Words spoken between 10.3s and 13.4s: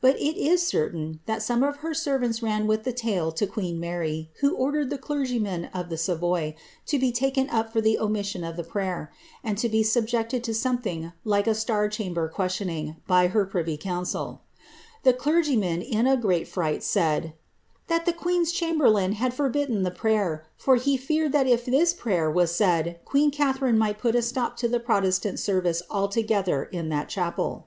to something like a ataixhamber questioning, by